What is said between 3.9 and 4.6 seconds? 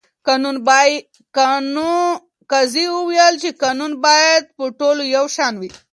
باید